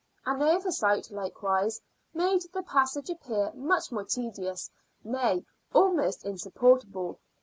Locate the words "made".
2.11-2.41